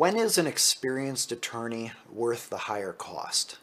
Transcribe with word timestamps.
When 0.00 0.16
is 0.16 0.38
an 0.38 0.46
experienced 0.46 1.30
attorney 1.30 1.92
worth 2.10 2.48
the 2.48 2.56
higher 2.56 2.94
cost? 2.94 3.58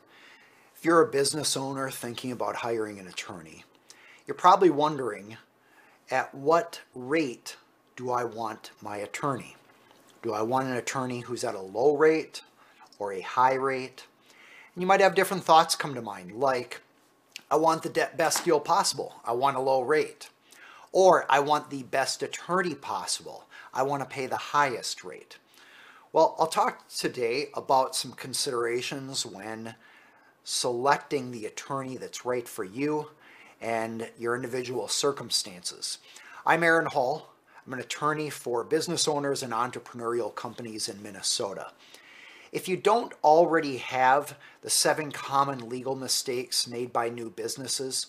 If 0.75 0.85
you're 0.85 1.01
a 1.01 1.09
business 1.09 1.57
owner 1.57 1.89
thinking 1.89 2.31
about 2.31 2.57
hiring 2.57 2.99
an 2.99 3.07
attorney, 3.07 3.63
you're 4.27 4.35
probably 4.35 4.69
wondering 4.69 5.37
at 6.11 6.35
what 6.35 6.81
rate 6.93 7.55
do 7.95 8.11
I 8.11 8.23
want 8.23 8.69
my 8.83 8.97
attorney? 8.97 9.55
Do 10.21 10.31
I 10.31 10.43
want 10.43 10.67
an 10.67 10.75
attorney 10.75 11.21
who's 11.21 11.43
at 11.43 11.55
a 11.55 11.59
low 11.59 11.97
rate 11.97 12.43
or 12.99 13.11
a 13.11 13.21
high 13.21 13.55
rate? 13.55 14.05
And 14.75 14.83
you 14.83 14.85
might 14.85 15.01
have 15.01 15.15
different 15.15 15.43
thoughts 15.43 15.73
come 15.73 15.95
to 15.95 16.03
mind, 16.03 16.33
like, 16.33 16.81
I 17.49 17.55
want 17.55 17.81
the 17.81 18.09
best 18.15 18.45
deal 18.45 18.59
possible. 18.59 19.15
I 19.25 19.31
want 19.31 19.57
a 19.57 19.59
low 19.59 19.81
rate. 19.81 20.29
Or 20.91 21.25
I 21.31 21.39
want 21.39 21.71
the 21.71 21.81
best 21.81 22.21
attorney 22.21 22.75
possible. 22.75 23.45
I 23.73 23.81
want 23.81 24.03
to 24.03 24.07
pay 24.07 24.27
the 24.27 24.37
highest 24.37 25.03
rate. 25.03 25.39
Well, 26.13 26.37
I'll 26.39 26.47
talk 26.47 26.87
today 26.87 27.49
about 27.53 27.93
some 27.93 28.13
considerations 28.13 29.25
when 29.25 29.75
selecting 30.45 31.31
the 31.31 31.45
attorney 31.45 31.97
that's 31.97 32.25
right 32.25 32.47
for 32.47 32.63
you 32.63 33.09
and 33.59 34.09
your 34.17 34.33
individual 34.33 34.87
circumstances. 34.87 35.97
I'm 36.45 36.63
Aaron 36.63 36.85
Hall. 36.85 37.33
I'm 37.65 37.73
an 37.73 37.81
attorney 37.81 38.29
for 38.29 38.63
business 38.63 39.05
owners 39.05 39.43
and 39.43 39.51
entrepreneurial 39.51 40.33
companies 40.33 40.87
in 40.87 41.03
Minnesota. 41.03 41.71
If 42.53 42.69
you 42.69 42.77
don't 42.77 43.11
already 43.21 43.75
have 43.75 44.37
the 44.61 44.69
seven 44.69 45.11
common 45.11 45.67
legal 45.67 45.97
mistakes 45.97 46.69
made 46.69 46.93
by 46.93 47.09
new 47.09 47.29
businesses, 47.29 48.07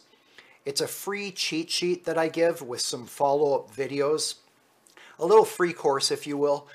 it's 0.65 0.80
a 0.80 0.87
free 0.87 1.32
cheat 1.32 1.68
sheet 1.68 2.04
that 2.04 2.16
I 2.16 2.28
give 2.28 2.62
with 2.62 2.80
some 2.80 3.06
follow 3.06 3.59
up 3.59 3.74
videos, 3.74 4.37
a 5.18 5.26
little 5.26 5.45
free 5.45 5.73
course, 5.73 6.12
if 6.12 6.28
you 6.28 6.37
will, 6.37 6.68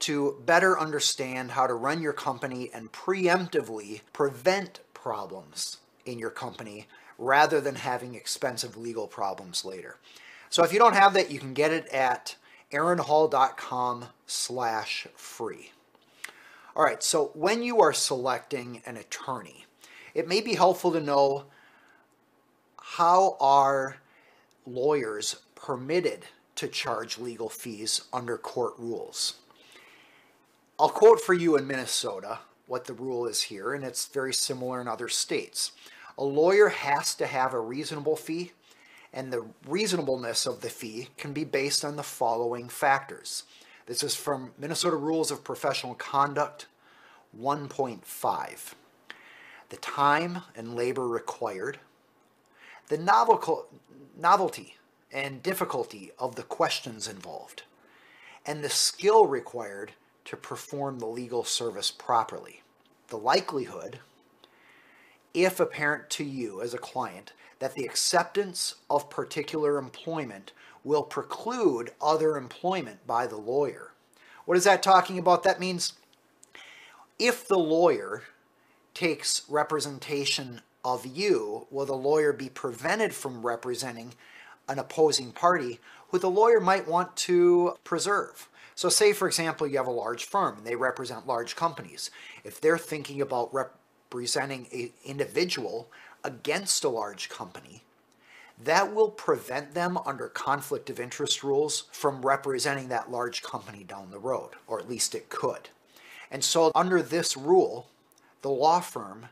to 0.00 0.42
better 0.44 0.78
understand 0.78 1.52
how 1.52 1.66
to 1.66 1.74
run 1.74 2.02
your 2.02 2.12
company 2.12 2.70
and 2.72 2.92
preemptively 2.92 4.00
prevent 4.12 4.80
problems 4.94 5.78
in 6.04 6.18
your 6.18 6.30
company 6.30 6.86
rather 7.18 7.60
than 7.60 7.74
having 7.74 8.14
expensive 8.14 8.76
legal 8.76 9.06
problems 9.06 9.64
later. 9.64 9.96
So 10.48 10.64
if 10.64 10.72
you 10.72 10.78
don't 10.78 10.96
have 10.96 11.14
that, 11.14 11.30
you 11.30 11.38
can 11.38 11.54
get 11.54 11.70
it 11.70 11.86
at 11.88 12.36
aaronhall.com 12.72 14.06
slash 14.26 15.06
free. 15.14 15.72
All 16.74 16.84
right, 16.84 17.02
so 17.02 17.30
when 17.34 17.62
you 17.62 17.80
are 17.80 17.92
selecting 17.92 18.82
an 18.86 18.96
attorney, 18.96 19.66
it 20.14 20.26
may 20.28 20.40
be 20.40 20.54
helpful 20.54 20.92
to 20.92 21.00
know 21.00 21.44
how 22.80 23.36
are 23.40 23.96
lawyers 24.66 25.36
permitted 25.54 26.26
to 26.56 26.68
charge 26.68 27.18
legal 27.18 27.48
fees 27.48 28.02
under 28.12 28.36
court 28.36 28.74
rules. 28.78 29.34
I'll 30.80 30.88
quote 30.88 31.20
for 31.20 31.34
you 31.34 31.58
in 31.58 31.66
Minnesota 31.66 32.38
what 32.66 32.86
the 32.86 32.94
rule 32.94 33.26
is 33.26 33.42
here, 33.42 33.74
and 33.74 33.84
it's 33.84 34.06
very 34.06 34.32
similar 34.32 34.80
in 34.80 34.88
other 34.88 35.10
states. 35.10 35.72
A 36.16 36.24
lawyer 36.24 36.70
has 36.70 37.14
to 37.16 37.26
have 37.26 37.52
a 37.52 37.60
reasonable 37.60 38.16
fee, 38.16 38.52
and 39.12 39.30
the 39.30 39.44
reasonableness 39.68 40.46
of 40.46 40.62
the 40.62 40.70
fee 40.70 41.10
can 41.18 41.34
be 41.34 41.44
based 41.44 41.84
on 41.84 41.96
the 41.96 42.02
following 42.02 42.70
factors. 42.70 43.42
This 43.84 44.02
is 44.02 44.16
from 44.16 44.52
Minnesota 44.56 44.96
Rules 44.96 45.30
of 45.30 45.44
Professional 45.44 45.94
Conduct 45.96 46.64
1.5. 47.38 48.74
The 49.68 49.76
time 49.76 50.38
and 50.56 50.74
labor 50.74 51.06
required, 51.06 51.78
the 52.88 52.96
novelty 54.16 54.76
and 55.12 55.42
difficulty 55.42 56.12
of 56.18 56.36
the 56.36 56.42
questions 56.42 57.06
involved, 57.06 57.64
and 58.46 58.64
the 58.64 58.70
skill 58.70 59.26
required 59.26 59.92
to 60.30 60.36
perform 60.36 61.00
the 61.00 61.06
legal 61.06 61.42
service 61.42 61.90
properly. 61.90 62.62
The 63.08 63.16
likelihood, 63.16 63.98
if 65.34 65.58
apparent 65.58 66.08
to 66.10 66.24
you 66.24 66.62
as 66.62 66.72
a 66.72 66.78
client, 66.78 67.32
that 67.58 67.74
the 67.74 67.84
acceptance 67.84 68.76
of 68.88 69.10
particular 69.10 69.76
employment 69.76 70.52
will 70.84 71.02
preclude 71.02 71.90
other 72.00 72.36
employment 72.36 73.04
by 73.08 73.26
the 73.26 73.38
lawyer. 73.38 73.90
What 74.44 74.56
is 74.56 74.62
that 74.62 74.84
talking 74.84 75.18
about? 75.18 75.42
That 75.42 75.58
means 75.58 75.94
if 77.18 77.48
the 77.48 77.58
lawyer 77.58 78.22
takes 78.94 79.42
representation 79.48 80.60
of 80.84 81.04
you, 81.04 81.66
will 81.72 81.86
the 81.86 81.94
lawyer 81.96 82.32
be 82.32 82.48
prevented 82.48 83.12
from 83.14 83.44
representing 83.44 84.14
an 84.68 84.78
opposing 84.78 85.32
party 85.32 85.80
who 86.10 86.20
the 86.20 86.30
lawyer 86.30 86.60
might 86.60 86.86
want 86.86 87.16
to 87.16 87.74
preserve? 87.82 88.48
So, 88.80 88.88
say 88.88 89.12
for 89.12 89.28
example, 89.28 89.66
you 89.66 89.76
have 89.76 89.86
a 89.86 89.90
large 89.90 90.24
firm 90.24 90.56
and 90.56 90.66
they 90.66 90.74
represent 90.74 91.26
large 91.26 91.54
companies. 91.54 92.10
If 92.44 92.62
they're 92.62 92.78
thinking 92.78 93.20
about 93.20 93.52
representing 93.52 94.68
an 94.72 94.92
individual 95.04 95.90
against 96.24 96.82
a 96.82 96.88
large 96.88 97.28
company, 97.28 97.82
that 98.58 98.94
will 98.94 99.10
prevent 99.10 99.74
them 99.74 99.98
under 100.06 100.28
conflict 100.28 100.88
of 100.88 100.98
interest 100.98 101.44
rules 101.44 101.88
from 101.92 102.24
representing 102.24 102.88
that 102.88 103.10
large 103.10 103.42
company 103.42 103.84
down 103.84 104.10
the 104.10 104.18
road, 104.18 104.52
or 104.66 104.80
at 104.80 104.88
least 104.88 105.14
it 105.14 105.28
could. 105.28 105.68
And 106.30 106.42
so, 106.42 106.72
under 106.74 107.02
this 107.02 107.36
rule, 107.36 107.86
the 108.40 108.48
law 108.48 108.80
firm 108.80 109.26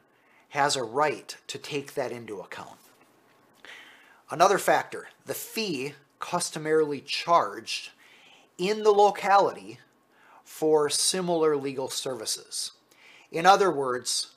has 0.50 0.76
a 0.76 0.84
right 0.84 1.34
to 1.47 1.56
take 1.56 1.94
that 1.94 2.12
into 2.12 2.41
account. 2.41 2.76
Another 4.30 4.59
factor 4.59 5.09
the 5.25 5.32
fee 5.32 5.94
customarily 6.19 7.00
charged 7.00 7.92
in 8.59 8.83
the 8.83 8.91
locality 8.91 9.79
for 10.45 10.91
similar 10.91 11.57
legal 11.57 11.89
services. 11.89 12.73
In 13.31 13.47
other 13.47 13.71
words, 13.71 14.33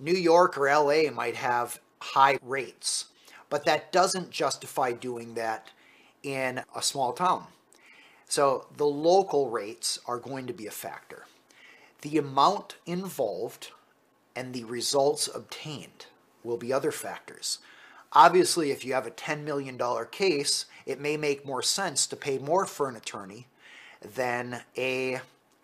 New 0.00 0.14
York 0.14 0.58
or 0.58 0.66
LA 0.66 1.10
might 1.10 1.36
have 1.36 1.80
high 2.00 2.38
rates, 2.42 3.06
but 3.48 3.64
that 3.64 3.92
doesn't 3.92 4.30
justify 4.30 4.92
doing 4.92 5.34
that 5.34 5.70
in 6.22 6.62
a 6.74 6.82
small 6.82 7.12
town. 7.12 7.46
So 8.26 8.66
the 8.76 8.86
local 8.86 9.50
rates 9.50 10.00
are 10.06 10.18
going 10.18 10.46
to 10.46 10.52
be 10.52 10.66
a 10.66 10.72
factor. 10.72 11.26
The 12.00 12.18
amount 12.18 12.76
involved 12.86 13.70
and 14.34 14.52
the 14.52 14.64
results 14.64 15.28
obtained 15.32 16.06
will 16.42 16.56
be 16.56 16.72
other 16.72 16.90
factors. 16.90 17.58
Obviously, 18.14 18.70
if 18.70 18.84
you 18.84 18.94
have 18.94 19.06
a 19.06 19.10
$10 19.10 19.44
million 19.44 19.78
case, 20.10 20.66
it 20.86 21.00
may 21.00 21.16
make 21.16 21.46
more 21.46 21.62
sense 21.62 22.06
to 22.06 22.16
pay 22.16 22.38
more 22.38 22.66
for 22.66 22.88
an 22.88 22.96
attorney 22.96 23.46
than 24.02 24.62
a 24.76 25.20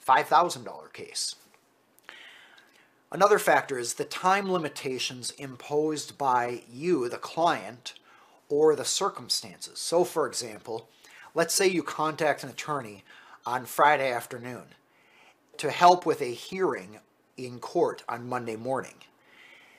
$5,000 0.06 0.93
case. 0.93 1.34
Another 3.10 3.38
factor 3.38 3.78
is 3.78 3.94
the 3.94 4.04
time 4.04 4.53
limitations 4.53 5.31
imposed 5.32 6.19
by 6.19 6.62
you, 6.71 7.09
the 7.09 7.16
client, 7.16 7.94
or 8.49 8.76
the 8.76 8.84
circumstances. 8.84 9.78
So, 9.78 10.04
for 10.04 10.26
example, 10.26 10.88
let's 11.34 11.54
say 11.54 11.66
you 11.66 11.82
contact 11.82 12.43
an 12.43 12.50
attorney 12.50 13.04
on 13.47 13.65
Friday 13.65 14.12
afternoon 14.12 14.75
to 15.56 15.70
help 15.70 16.05
with 16.05 16.20
a 16.20 16.26
hearing 16.26 16.99
in 17.37 17.59
court 17.60 18.03
on 18.09 18.28
Monday 18.28 18.56
morning. 18.56 18.94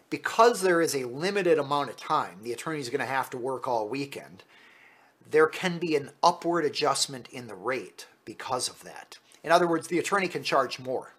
Because 0.10 0.62
there 0.62 0.82
is 0.82 0.96
a 0.96 1.06
limited 1.06 1.60
amount 1.60 1.92
of 1.92 1.98
time, 1.98 2.40
the 2.42 2.52
attorney 2.52 2.80
is 2.80 2.90
going 2.90 3.00
to 3.00 3.06
have 3.06 3.30
to 3.30 3.38
work 3.38 3.68
all 3.68 3.88
weekend, 3.88 4.44
there 5.30 5.48
can 5.48 5.78
be 5.78 5.96
an 5.96 6.12
upward 6.24 6.66
adjustment 6.66 7.28
in 7.32 7.48
the 7.48 7.56
rate 7.56 8.08
because 8.26 8.68
of 8.68 8.84
that. 8.84 9.18
In 9.44 9.52
other 9.52 9.68
words, 9.68 9.88
the 9.88 10.00
attorney 10.00 10.28
can 10.28 10.44
charge 10.44 10.80
more. 10.80 11.14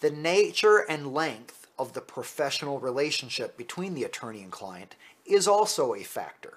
The 0.00 0.10
nature 0.10 0.84
and 0.88 1.14
length 1.14 1.66
of 1.78 1.92
the 1.92 2.00
professional 2.00 2.78
relationship 2.78 3.56
between 3.56 3.94
the 3.94 4.04
attorney 4.04 4.42
and 4.42 4.52
client 4.52 4.94
is 5.24 5.48
also 5.48 5.94
a 5.94 6.02
factor. 6.02 6.54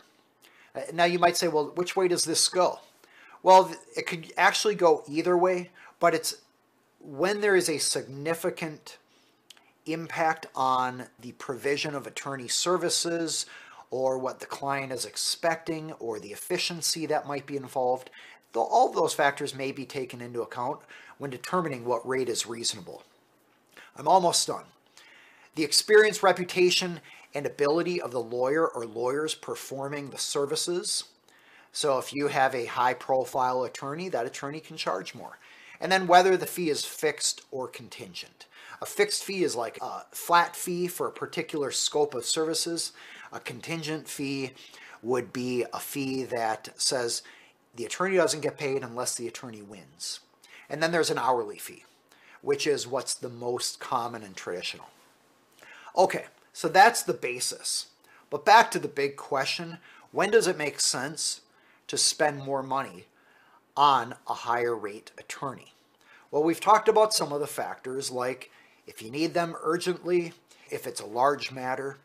Uh, 0.76 0.82
now, 0.94 1.06
you 1.06 1.20
might 1.20 1.38
say, 1.38 1.48
well, 1.48 1.72
which 1.76 1.96
way 1.96 2.08
does 2.08 2.26
this 2.26 2.48
go? 2.50 2.80
Well, 3.42 3.74
it 3.96 4.06
could 4.06 4.34
actually 4.38 4.76
go 4.76 5.04
either 5.08 5.38
way, 5.38 5.72
but 6.00 6.14
it's 6.14 6.36
when 7.00 7.42
there 7.42 7.56
is 7.56 7.70
a 7.70 7.78
significant 7.78 8.98
impact 9.86 10.46
on 10.54 11.06
the 11.20 11.32
provision 11.34 11.96
of 11.96 12.06
attorney 12.06 12.48
services 12.48 13.46
or 13.92 14.18
what 14.18 14.40
the 14.40 14.46
client 14.46 14.92
is 14.92 15.06
expecting 15.06 15.94
or 15.94 16.20
the 16.20 16.32
efficiency 16.32 17.06
that 17.06 17.28
might 17.28 17.46
be 17.46 17.58
involved, 17.58 18.10
all 18.56 18.92
those 18.92 19.14
factors 19.14 19.56
may 19.56 19.72
be 19.72 19.86
taken 19.86 20.22
into 20.22 20.42
account 20.42 20.80
when 21.18 21.30
determining 21.30 21.86
what 21.86 22.08
rate 22.08 22.30
is 22.30 22.48
reasonable. 22.48 23.04
I'm 23.96 24.08
almost 24.08 24.48
done. 24.48 24.66
The 25.56 25.64
experience, 25.64 26.24
reputation, 26.24 27.02
and 27.34 27.46
ability 27.46 28.02
of 28.02 28.12
the 28.12 28.22
lawyer 28.22 28.68
or 28.68 28.86
lawyers 28.86 29.36
performing 29.36 30.10
the 30.10 30.18
services. 30.18 31.06
So 31.72 32.00
if 32.00 32.14
you 32.14 32.28
have 32.28 32.56
a 32.56 32.66
high 32.66 32.94
profile 32.94 33.64
attorney, 33.64 34.10
that 34.10 34.26
attorney 34.26 34.60
can 34.60 34.78
charge 34.78 35.14
more. 35.14 35.38
And 35.82 35.92
then 35.92 36.08
whether 36.08 36.36
the 36.38 36.46
fee 36.46 36.70
is 36.70 36.86
fixed 36.86 37.42
or 37.52 37.68
contingent. 37.68 38.48
A 38.82 38.86
fixed 38.86 39.24
fee 39.24 39.44
is 39.44 39.56
like 39.56 39.78
a 39.82 40.06
flat 40.12 40.56
fee 40.56 40.88
for 40.88 41.08
a 41.08 41.12
particular 41.12 41.70
scope 41.72 42.16
of 42.16 42.26
services. 42.26 42.94
A 43.32 43.40
contingent 43.40 44.08
fee 44.08 44.52
would 45.02 45.32
be 45.32 45.66
a 45.74 45.80
fee 45.80 46.24
that 46.24 46.70
says 46.76 47.22
the 47.76 47.86
attorney 47.86 48.18
doesn't 48.18 48.42
get 48.42 48.58
paid 48.58 48.84
unless 48.84 49.16
the 49.16 49.28
attorney 49.28 49.62
wins. 49.62 50.20
And 50.70 50.82
then 50.84 50.92
there's 50.92 51.10
an 51.10 51.18
hourly 51.18 51.58
fee, 51.58 51.86
which 52.42 52.68
is 52.68 52.88
what's 52.88 53.14
the 53.14 53.30
most 53.30 53.80
common 53.80 54.24
and 54.24 54.36
traditional. 54.36 54.88
Okay, 55.98 56.26
so 56.54 56.68
that's 56.68 57.04
the 57.04 57.14
basis. 57.14 57.88
But 58.30 58.46
back 58.46 58.72
to 58.72 58.80
the 58.80 58.88
big 58.88 59.16
question 59.16 59.78
when 60.12 60.32
does 60.32 60.48
it 60.48 60.58
make 60.58 60.80
sense 60.80 61.42
to 61.88 61.98
spend 61.98 62.44
more 62.44 62.64
money 62.64 63.06
on 63.78 64.16
a 64.28 64.34
higher 64.34 64.76
rate 64.76 65.12
attorney? 65.18 65.74
Well, 66.32 66.44
we've 66.44 66.60
talked 66.60 66.88
about 66.88 67.14
some 67.14 67.32
of 67.32 67.40
the 67.40 67.48
factors 67.48 68.12
like 68.12 68.52
if 68.88 69.02
you 69.02 69.12
need 69.12 69.34
them 69.34 69.56
urgently, 69.62 70.34
if 70.72 70.88
it's 70.88 71.02
a 71.02 71.06
large 71.06 71.52
matter. 71.52 71.98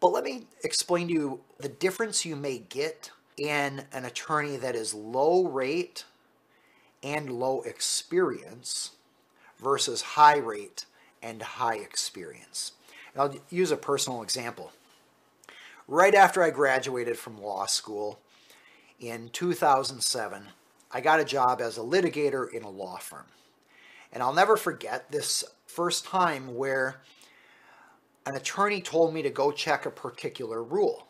But 0.00 0.12
let 0.12 0.24
me 0.24 0.44
explain 0.62 1.08
to 1.08 1.14
you 1.14 1.40
the 1.58 1.68
difference 1.68 2.24
you 2.24 2.36
may 2.36 2.58
get 2.58 3.10
in 3.36 3.84
an 3.92 4.04
attorney 4.04 4.56
that 4.56 4.74
is 4.74 4.94
low 4.94 5.46
rate 5.46 6.04
and 7.02 7.30
low 7.30 7.62
experience 7.62 8.92
versus 9.58 10.02
high 10.02 10.38
rate 10.38 10.84
and 11.22 11.42
high 11.42 11.76
experience. 11.76 12.72
And 13.12 13.22
I'll 13.22 13.34
use 13.50 13.70
a 13.70 13.76
personal 13.76 14.22
example. 14.22 14.72
Right 15.86 16.14
after 16.14 16.42
I 16.42 16.50
graduated 16.50 17.18
from 17.18 17.42
law 17.42 17.66
school 17.66 18.18
in 19.00 19.30
2007, 19.30 20.48
I 20.90 21.00
got 21.00 21.20
a 21.20 21.24
job 21.24 21.60
as 21.60 21.78
a 21.78 21.82
litigator 21.82 22.50
in 22.52 22.62
a 22.62 22.70
law 22.70 22.98
firm. 22.98 23.26
And 24.12 24.22
I'll 24.22 24.32
never 24.32 24.56
forget 24.56 25.10
this 25.10 25.44
first 25.66 26.04
time 26.04 26.56
where 26.56 27.00
an 28.28 28.36
attorney 28.36 28.82
told 28.82 29.14
me 29.14 29.22
to 29.22 29.30
go 29.30 29.50
check 29.50 29.86
a 29.86 29.90
particular 29.90 30.62
rule 30.62 31.08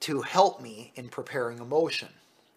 to 0.00 0.20
help 0.20 0.60
me 0.60 0.92
in 0.94 1.08
preparing 1.08 1.58
a 1.58 1.64
motion. 1.64 2.08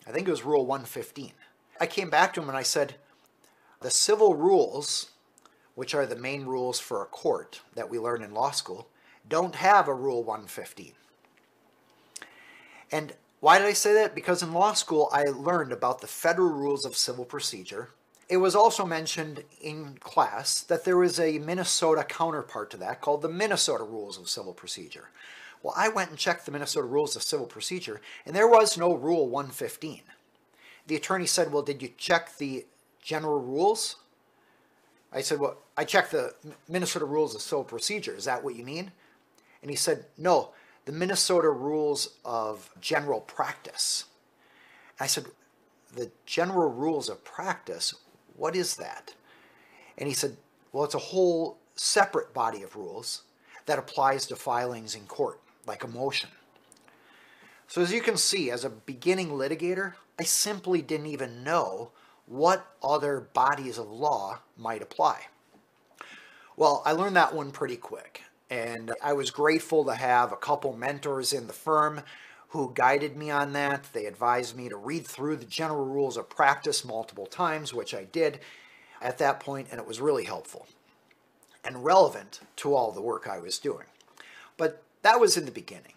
I 0.05 0.11
think 0.11 0.27
it 0.27 0.31
was 0.31 0.43
Rule 0.43 0.65
115. 0.65 1.31
I 1.79 1.87
came 1.87 2.09
back 2.09 2.33
to 2.33 2.41
him 2.41 2.49
and 2.49 2.57
I 2.57 2.63
said, 2.63 2.95
The 3.79 3.89
civil 3.89 4.35
rules, 4.35 5.11
which 5.73 5.95
are 5.95 6.05
the 6.05 6.17
main 6.17 6.45
rules 6.45 6.81
for 6.81 7.01
a 7.01 7.05
court 7.05 7.61
that 7.75 7.89
we 7.89 7.97
learn 7.97 8.21
in 8.21 8.33
law 8.33 8.51
school, 8.51 8.89
don't 9.29 9.55
have 9.55 9.87
a 9.87 9.93
Rule 9.93 10.25
115. 10.25 10.91
And 12.91 13.13
why 13.39 13.57
did 13.57 13.67
I 13.67 13.73
say 13.73 13.93
that? 13.93 14.15
Because 14.15 14.43
in 14.43 14.51
law 14.51 14.73
school, 14.73 15.09
I 15.13 15.23
learned 15.23 15.71
about 15.71 16.01
the 16.01 16.07
federal 16.07 16.49
rules 16.49 16.83
of 16.83 16.97
civil 16.97 17.23
procedure. 17.23 17.91
It 18.29 18.37
was 18.37 18.55
also 18.55 18.85
mentioned 18.85 19.43
in 19.61 19.97
class 19.99 20.61
that 20.61 20.83
there 20.83 20.97
was 20.97 21.19
a 21.19 21.39
Minnesota 21.39 22.03
counterpart 22.03 22.69
to 22.71 22.77
that 22.77 22.99
called 22.99 23.21
the 23.21 23.29
Minnesota 23.29 23.85
Rules 23.85 24.17
of 24.17 24.27
Civil 24.27 24.53
Procedure. 24.53 25.09
Well, 25.63 25.73
I 25.77 25.89
went 25.89 26.09
and 26.09 26.19
checked 26.19 26.45
the 26.45 26.51
Minnesota 26.51 26.87
Rules 26.87 27.15
of 27.15 27.23
Civil 27.23 27.47
Procedure, 27.47 28.01
and 28.25 28.35
there 28.35 28.47
was 28.47 28.77
no 28.77 28.93
Rule 28.93 29.27
115. 29.29 30.01
The 30.87 30.95
attorney 30.95 31.25
said, 31.25 31.51
Well, 31.51 31.63
did 31.63 31.81
you 31.81 31.89
check 31.97 32.37
the 32.37 32.65
general 33.01 33.41
rules? 33.41 33.97
I 35.11 35.21
said, 35.21 35.39
Well, 35.39 35.57
I 35.77 35.85
checked 35.85 36.11
the 36.11 36.33
Minnesota 36.67 37.05
Rules 37.05 37.33
of 37.33 37.41
Civil 37.41 37.63
Procedure. 37.63 38.15
Is 38.15 38.25
that 38.25 38.43
what 38.43 38.55
you 38.55 38.63
mean? 38.63 38.91
And 39.61 39.71
he 39.71 39.77
said, 39.77 40.05
No, 40.17 40.51
the 40.85 40.91
Minnesota 40.91 41.49
Rules 41.49 42.15
of 42.23 42.69
General 42.79 43.21
Practice. 43.21 44.05
I 44.99 45.07
said, 45.07 45.25
The 45.93 46.11
General 46.25 46.69
Rules 46.69 47.09
of 47.09 47.23
Practice, 47.23 47.93
what 48.37 48.55
is 48.55 48.75
that? 48.75 49.13
And 49.97 50.07
he 50.07 50.13
said, 50.13 50.37
Well, 50.71 50.83
it's 50.83 50.95
a 50.95 50.99
whole 50.99 51.57
separate 51.75 52.33
body 52.33 52.63
of 52.63 52.75
rules 52.75 53.23
that 53.65 53.79
applies 53.79 54.25
to 54.27 54.35
filings 54.35 54.95
in 54.95 55.05
court, 55.05 55.41
like 55.65 55.83
a 55.83 55.87
motion. 55.87 56.29
So, 57.67 57.81
as 57.81 57.91
you 57.91 58.01
can 58.01 58.15
see, 58.15 58.49
as 58.49 58.63
a 58.63 58.69
beginning 58.69 59.29
litigator, 59.29 59.93
I 60.19 60.23
simply 60.23 60.81
didn't 60.81 61.07
even 61.07 61.43
know 61.43 61.91
what 62.25 62.65
other 62.81 63.27
bodies 63.33 63.77
of 63.77 63.89
law 63.89 64.39
might 64.57 64.81
apply. 64.81 65.27
Well, 66.55 66.81
I 66.85 66.93
learned 66.93 67.15
that 67.15 67.35
one 67.35 67.51
pretty 67.51 67.77
quick. 67.77 68.23
And 68.49 68.93
I 69.03 69.13
was 69.13 69.29
grateful 69.29 69.83
to 69.85 69.95
have 69.95 70.31
a 70.31 70.37
couple 70.37 70.71
mentors 70.73 71.33
in 71.33 71.47
the 71.47 71.53
firm 71.53 72.01
who 72.49 72.71
guided 72.73 73.17
me 73.17 73.29
on 73.29 73.53
that. 73.53 73.89
They 73.93 74.05
advised 74.05 74.55
me 74.55 74.69
to 74.69 74.77
read 74.77 75.05
through 75.05 75.37
the 75.37 75.45
general 75.45 75.85
rules 75.85 76.17
of 76.17 76.29
practice 76.29 76.85
multiple 76.85 77.25
times, 77.25 77.73
which 77.73 77.93
I 77.93 78.05
did 78.05 78.39
at 79.01 79.17
that 79.17 79.39
point, 79.39 79.67
and 79.71 79.79
it 79.79 79.87
was 79.87 80.01
really 80.01 80.25
helpful 80.25 80.67
and 81.63 81.83
relevant 81.83 82.39
to 82.57 82.73
all 82.73 82.91
the 82.91 83.01
work 83.01 83.27
I 83.27 83.39
was 83.39 83.59
doing. 83.59 83.85
But 84.55 84.81
that 85.01 85.19
was 85.19 85.37
in 85.37 85.45
the 85.45 85.51
beginning. 85.51 85.93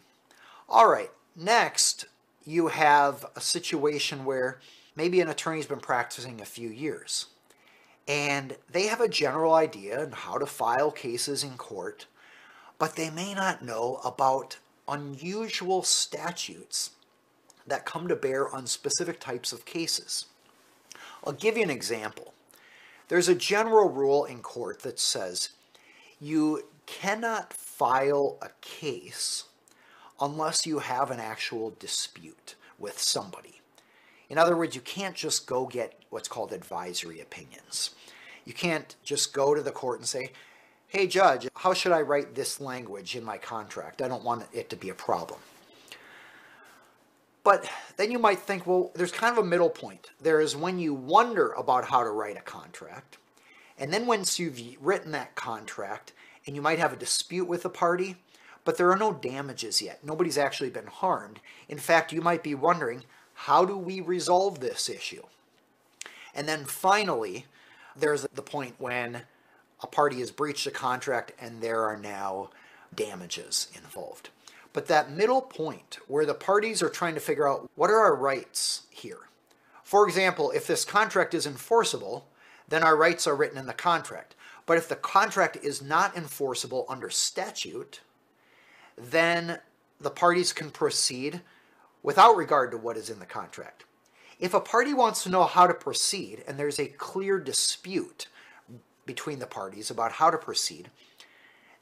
All 0.68 0.88
right, 0.88 1.10
next, 1.36 2.06
you 2.44 2.68
have 2.68 3.26
a 3.36 3.40
situation 3.40 4.24
where 4.24 4.60
maybe 4.96 5.20
an 5.20 5.28
attorney's 5.28 5.66
been 5.66 5.80
practicing 5.80 6.40
a 6.40 6.46
few 6.46 6.68
years 6.68 7.26
and 8.08 8.56
they 8.70 8.86
have 8.86 9.00
a 9.00 9.08
general 9.08 9.54
idea 9.54 10.02
on 10.02 10.12
how 10.12 10.38
to 10.38 10.46
file 10.46 10.90
cases 10.90 11.44
in 11.44 11.56
court 11.56 12.06
but 12.78 12.96
they 12.96 13.10
may 13.10 13.34
not 13.34 13.62
know 13.62 14.00
about 14.04 14.58
unusual 14.90 15.82
statutes 15.82 16.90
that 17.66 17.86
come 17.86 18.08
to 18.08 18.16
bear 18.16 18.52
on 18.54 18.66
specific 18.66 19.20
types 19.20 19.52
of 19.52 19.64
cases. 19.64 20.26
I'll 21.24 21.32
give 21.32 21.56
you 21.56 21.62
an 21.62 21.70
example. 21.70 22.34
There's 23.08 23.28
a 23.28 23.34
general 23.34 23.88
rule 23.88 24.24
in 24.24 24.40
court 24.40 24.82
that 24.82 24.98
says 24.98 25.50
you 26.20 26.64
cannot 26.86 27.52
file 27.52 28.36
a 28.42 28.50
case 28.60 29.44
unless 30.20 30.66
you 30.66 30.80
have 30.80 31.10
an 31.10 31.20
actual 31.20 31.72
dispute 31.78 32.56
with 32.78 32.98
somebody. 32.98 33.60
In 34.28 34.38
other 34.38 34.56
words, 34.56 34.74
you 34.74 34.80
can't 34.80 35.14
just 35.14 35.46
go 35.46 35.66
get 35.66 35.98
what's 36.10 36.28
called 36.28 36.52
advisory 36.52 37.20
opinions. 37.20 37.90
You 38.44 38.52
can't 38.52 38.94
just 39.02 39.32
go 39.32 39.54
to 39.54 39.62
the 39.62 39.70
court 39.70 39.98
and 39.98 40.08
say, 40.08 40.32
hey, 40.90 41.06
judge, 41.06 41.46
how 41.54 41.72
should 41.72 41.92
I 41.92 42.00
write 42.00 42.34
this 42.34 42.60
language 42.60 43.14
in 43.14 43.22
my 43.22 43.38
contract? 43.38 44.02
I 44.02 44.08
don't 44.08 44.24
want 44.24 44.46
it 44.52 44.68
to 44.70 44.76
be 44.76 44.88
a 44.88 44.94
problem. 44.94 45.38
But 47.44 47.70
then 47.96 48.10
you 48.10 48.18
might 48.18 48.40
think, 48.40 48.66
well, 48.66 48.90
there's 48.94 49.12
kind 49.12 49.32
of 49.32 49.42
a 49.42 49.48
middle 49.48 49.70
point. 49.70 50.10
There 50.20 50.40
is 50.40 50.56
when 50.56 50.80
you 50.80 50.92
wonder 50.92 51.52
about 51.52 51.86
how 51.86 52.02
to 52.02 52.10
write 52.10 52.36
a 52.36 52.42
contract, 52.42 53.18
and 53.78 53.92
then 53.92 54.06
once 54.06 54.40
you've 54.40 54.60
written 54.80 55.12
that 55.12 55.36
contract, 55.36 56.12
and 56.44 56.56
you 56.56 56.60
might 56.60 56.80
have 56.80 56.92
a 56.92 56.96
dispute 56.96 57.46
with 57.46 57.64
a 57.64 57.70
party, 57.70 58.16
but 58.64 58.76
there 58.76 58.90
are 58.90 58.96
no 58.96 59.12
damages 59.12 59.80
yet. 59.80 60.04
Nobody's 60.04 60.36
actually 60.36 60.70
been 60.70 60.88
harmed. 60.88 61.38
In 61.68 61.78
fact, 61.78 62.12
you 62.12 62.20
might 62.20 62.42
be 62.42 62.54
wondering, 62.56 63.04
how 63.32 63.64
do 63.64 63.78
we 63.78 64.00
resolve 64.00 64.58
this 64.58 64.88
issue? 64.88 65.22
And 66.34 66.48
then 66.48 66.64
finally, 66.64 67.46
there's 67.96 68.26
the 68.34 68.42
point 68.42 68.74
when 68.78 69.22
a 69.82 69.86
party 69.86 70.20
has 70.20 70.30
breached 70.30 70.66
a 70.66 70.70
contract 70.70 71.32
and 71.40 71.60
there 71.60 71.82
are 71.84 71.96
now 71.96 72.50
damages 72.94 73.68
involved. 73.74 74.30
But 74.72 74.86
that 74.86 75.10
middle 75.10 75.42
point 75.42 75.98
where 76.06 76.26
the 76.26 76.34
parties 76.34 76.82
are 76.82 76.88
trying 76.88 77.14
to 77.14 77.20
figure 77.20 77.48
out 77.48 77.70
what 77.74 77.90
are 77.90 77.98
our 77.98 78.14
rights 78.14 78.82
here. 78.90 79.28
For 79.82 80.06
example, 80.06 80.52
if 80.52 80.66
this 80.66 80.84
contract 80.84 81.34
is 81.34 81.46
enforceable, 81.46 82.28
then 82.68 82.84
our 82.84 82.96
rights 82.96 83.26
are 83.26 83.34
written 83.34 83.58
in 83.58 83.66
the 83.66 83.72
contract. 83.72 84.36
But 84.66 84.78
if 84.78 84.88
the 84.88 84.96
contract 84.96 85.56
is 85.56 85.82
not 85.82 86.16
enforceable 86.16 86.86
under 86.88 87.10
statute, 87.10 88.00
then 88.96 89.58
the 90.00 90.10
parties 90.10 90.52
can 90.52 90.70
proceed 90.70 91.40
without 92.02 92.36
regard 92.36 92.70
to 92.70 92.78
what 92.78 92.96
is 92.96 93.10
in 93.10 93.18
the 93.18 93.26
contract. 93.26 93.84
If 94.38 94.54
a 94.54 94.60
party 94.60 94.94
wants 94.94 95.24
to 95.24 95.28
know 95.28 95.44
how 95.44 95.66
to 95.66 95.74
proceed 95.74 96.44
and 96.46 96.58
there's 96.58 96.78
a 96.78 96.86
clear 96.86 97.38
dispute 97.38 98.28
between 99.10 99.40
the 99.40 99.46
parties 99.46 99.90
about 99.90 100.12
how 100.12 100.30
to 100.30 100.38
proceed, 100.38 100.88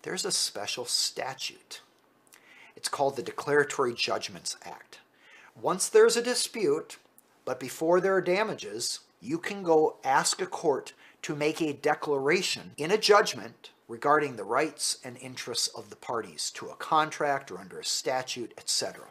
there's 0.00 0.24
a 0.24 0.32
special 0.32 0.86
statute. 0.86 1.82
It's 2.74 2.88
called 2.88 3.16
the 3.16 3.22
Declaratory 3.22 3.92
Judgments 3.92 4.56
Act. 4.64 5.00
Once 5.60 5.90
there's 5.90 6.16
a 6.16 6.22
dispute, 6.22 6.96
but 7.44 7.60
before 7.60 8.00
there 8.00 8.14
are 8.14 8.22
damages, 8.22 9.00
you 9.20 9.36
can 9.36 9.62
go 9.62 9.96
ask 10.02 10.40
a 10.40 10.46
court 10.46 10.94
to 11.20 11.36
make 11.36 11.60
a 11.60 11.74
declaration 11.74 12.70
in 12.78 12.90
a 12.90 12.96
judgment 12.96 13.72
regarding 13.86 14.36
the 14.36 14.44
rights 14.44 14.96
and 15.04 15.18
interests 15.18 15.68
of 15.68 15.90
the 15.90 15.96
parties 15.96 16.50
to 16.52 16.68
a 16.68 16.76
contract 16.76 17.50
or 17.50 17.58
under 17.58 17.78
a 17.78 17.84
statute, 17.84 18.54
etc. 18.56 19.04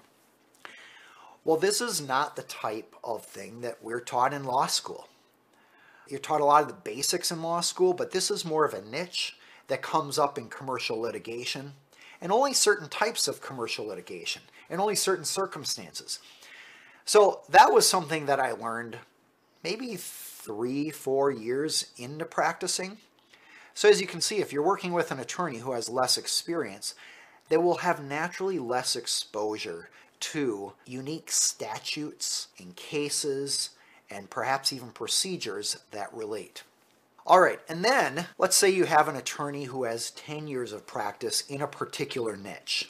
Well, 1.45 1.57
this 1.57 1.81
is 1.81 2.01
not 2.01 2.35
the 2.35 2.41
type 2.41 2.95
of 3.03 3.23
thing 3.23 3.61
that 3.61 3.83
we're 3.83 4.01
taught 4.01 4.33
in 4.33 4.43
law 4.43 4.65
school. 4.65 5.07
You're 6.09 6.19
taught 6.19 6.41
a 6.41 6.45
lot 6.45 6.63
of 6.63 6.67
the 6.67 6.73
basics 6.73 7.31
in 7.31 7.41
law 7.41 7.61
school, 7.61 7.93
but 7.93 8.11
this 8.11 8.31
is 8.31 8.45
more 8.45 8.65
of 8.65 8.73
a 8.73 8.81
niche 8.81 9.37
that 9.67 9.81
comes 9.81 10.17
up 10.17 10.37
in 10.37 10.49
commercial 10.49 10.99
litigation 10.99 11.73
and 12.21 12.31
only 12.31 12.53
certain 12.53 12.89
types 12.89 13.27
of 13.27 13.41
commercial 13.41 13.85
litigation 13.85 14.41
and 14.69 14.81
only 14.81 14.95
certain 14.95 15.25
circumstances. 15.25 16.19
So 17.05 17.41
that 17.49 17.71
was 17.71 17.87
something 17.87 18.25
that 18.25 18.39
I 18.39 18.51
learned 18.51 18.97
maybe 19.63 19.95
three, 19.97 20.89
four 20.89 21.31
years 21.31 21.91
into 21.97 22.25
practicing. 22.25 22.97
So 23.73 23.89
as 23.89 24.01
you 24.01 24.07
can 24.07 24.21
see, 24.21 24.37
if 24.37 24.51
you're 24.51 24.63
working 24.63 24.93
with 24.93 25.11
an 25.11 25.19
attorney 25.19 25.59
who 25.59 25.73
has 25.73 25.89
less 25.89 26.17
experience, 26.17 26.95
they 27.49 27.57
will 27.57 27.77
have 27.77 28.03
naturally 28.03 28.59
less 28.59 28.95
exposure 28.95 29.89
to 30.19 30.73
unique 30.85 31.31
statutes 31.31 32.47
and 32.59 32.75
cases 32.75 33.69
and 34.09 34.29
perhaps 34.29 34.71
even 34.71 34.89
procedures 34.89 35.77
that 35.91 36.13
relate. 36.13 36.63
All 37.25 37.41
right, 37.41 37.59
and 37.67 37.83
then 37.83 38.27
let's 38.37 38.55
say 38.55 38.69
you 38.69 38.85
have 38.85 39.07
an 39.07 39.17
attorney 39.17 39.65
who 39.65 39.83
has 39.83 40.11
10 40.11 40.47
years 40.47 40.71
of 40.71 40.87
practice 40.87 41.41
in 41.49 41.61
a 41.61 41.67
particular 41.67 42.37
niche. 42.37 42.89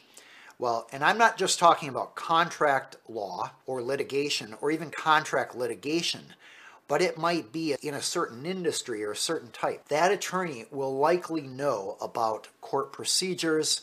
Well, 0.59 0.87
and 0.91 1.03
I'm 1.03 1.17
not 1.17 1.37
just 1.37 1.59
talking 1.59 1.89
about 1.89 2.15
contract 2.15 2.97
law 3.07 3.51
or 3.65 3.81
litigation 3.81 4.55
or 4.61 4.71
even 4.71 4.91
contract 4.91 5.55
litigation, 5.55 6.33
but 6.87 7.01
it 7.01 7.17
might 7.17 7.51
be 7.51 7.75
in 7.81 7.93
a 7.93 8.01
certain 8.01 8.45
industry 8.45 9.03
or 9.03 9.11
a 9.11 9.15
certain 9.15 9.51
type. 9.51 9.87
That 9.89 10.11
attorney 10.11 10.65
will 10.71 10.97
likely 10.97 11.41
know 11.41 11.97
about 11.99 12.47
court 12.61 12.91
procedures 12.93 13.81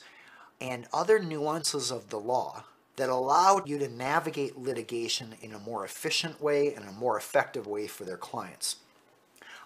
and 0.61 0.87
other 0.93 1.19
nuances 1.19 1.91
of 1.91 2.11
the 2.11 2.21
law 2.21 2.65
that 2.97 3.09
allowed 3.09 3.69
you 3.69 3.79
to 3.79 3.89
navigate 3.89 4.57
litigation 4.57 5.35
in 5.41 5.53
a 5.53 5.59
more 5.59 5.85
efficient 5.85 6.41
way 6.41 6.75
and 6.75 6.85
a 6.87 6.93
more 6.93 7.17
effective 7.17 7.67
way 7.67 7.87
for 7.87 8.05
their 8.05 8.17
clients. 8.17 8.77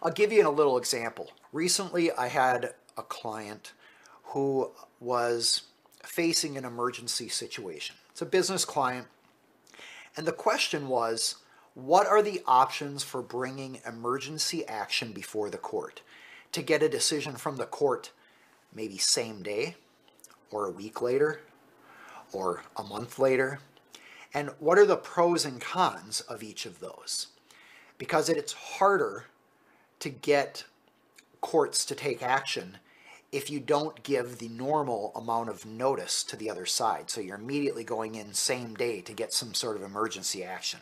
I'll 0.03 0.13
give 0.13 0.33
you 0.33 0.49
a 0.49 0.51
little 0.51 0.79
example. 0.79 1.31
Recently, 1.53 2.11
I 2.13 2.29
had 2.29 2.75
a 2.97 3.03
client 3.03 3.73
who 4.25 4.71
was 5.01 5.63
facing 6.03 6.57
an 6.57 6.65
emergency 6.65 7.29
situation. 7.29 7.97
It's 8.11 8.23
a 8.23 8.27
business 8.27 8.65
client, 8.65 9.07
and 10.17 10.27
the 10.27 10.33
question 10.33 10.89
was 10.89 11.37
what 11.75 12.07
are 12.07 12.23
the 12.23 12.43
options 12.47 13.05
for 13.05 13.23
bringing 13.23 13.81
emergency 13.87 14.67
action 14.67 15.13
before 15.13 15.49
the 15.49 15.59
court 15.59 16.03
to 16.51 16.63
get 16.63 16.83
a 16.83 16.89
decision 16.89 17.37
from 17.37 17.57
the 17.57 17.67
court 17.67 18.11
maybe 18.75 18.99
same 18.99 19.43
day 19.43 19.77
or 20.51 20.67
a 20.67 20.73
week 20.73 21.01
later 21.01 21.41
or 22.33 22.63
a 22.77 22.83
month 22.83 23.19
later? 23.19 23.61
And 24.35 24.51
what 24.59 24.79
are 24.79 24.87
the 24.87 24.97
pros 24.97 25.45
and 25.45 25.61
cons 25.61 26.21
of 26.23 26.43
each 26.43 26.67
of 26.67 26.81
those? 26.81 27.29
Because 27.97 28.29
it's 28.29 28.53
harder 28.53 29.25
to 30.01 30.09
get 30.09 30.65
courts 31.41 31.85
to 31.87 31.95
take 31.95 32.23
action 32.23 32.79
if 33.31 33.51
you 33.51 33.61
don't 33.61 34.03
give 34.03 34.39
the 34.39 34.49
normal 34.49 35.13
amount 35.15 35.51
of 35.51 35.67
notice 35.67 36.23
to 36.25 36.37
the 36.37 36.51
other 36.51 36.67
side. 36.67 37.11
So 37.11 37.21
you're 37.21 37.37
immediately 37.37 37.85
going 37.85 38.15
in 38.15 38.33
same 38.33 38.75
day 38.75 39.01
to 39.03 39.13
get 39.13 39.33
some 39.33 39.55
sort 39.55 39.77
of 39.77 39.83
emergency 39.83 40.43
action. 40.43 40.81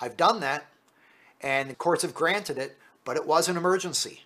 I've 0.00 0.16
done 0.16 0.40
that, 0.40 0.66
and 1.40 1.70
the 1.70 1.74
courts 1.74 2.02
have 2.02 2.14
granted 2.14 2.58
it, 2.58 2.78
but 3.04 3.16
it 3.16 3.26
was 3.26 3.48
an 3.48 3.56
emergency. 3.56 4.22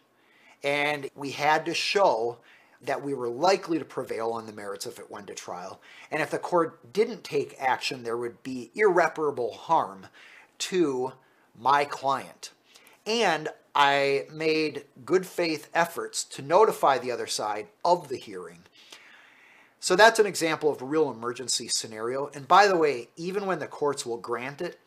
And 0.65 1.09
we 1.15 1.31
had 1.31 1.65
to 1.67 1.75
show 1.75 2.39
that 2.85 3.03
we 3.03 3.15
were 3.15 3.29
likely 3.29 3.79
to 3.79 3.85
prevail 3.85 4.31
on 4.31 4.47
the 4.47 4.53
merits 4.53 4.87
if 4.87 4.99
it 4.99 5.11
went 5.11 5.29
to 5.29 5.35
trial. 5.35 5.81
And 6.11 6.21
if 6.21 6.31
the 6.31 6.39
court 6.39 6.93
didn't 6.93 7.25
take 7.25 7.57
action, 7.59 8.03
there 8.03 8.17
would 8.17 8.43
be 8.43 8.71
irreparable 8.75 9.53
harm 9.53 10.07
to 10.59 11.13
my 11.59 11.85
client. 11.85 12.51
And 13.07 13.49
I 13.75 14.27
made 14.33 14.85
good 15.05 15.27
faith 15.27 15.69
efforts 15.75 16.25
to 16.25 16.43
notify 16.43 16.99
the 16.99 17.11
other 17.11 17.27
side 17.27 17.69
of 17.85 18.09
the 18.09 18.17
hearing. 18.17 18.59
So 19.81 19.97
that's 19.97 20.21
an 20.21 20.27
example 20.27 20.71
of 20.71 20.81
a 20.81 20.85
real 20.85 21.11
emergency 21.11 21.69
scenario. 21.69 22.31
And 22.35 22.47
by 22.47 22.69
the 22.69 22.77
way, 22.77 23.09
even 23.17 23.47
when 23.47 23.59
the 23.59 23.67
courts 23.67 24.07
will 24.07 24.19
grant 24.19 24.61
it, 24.61 24.79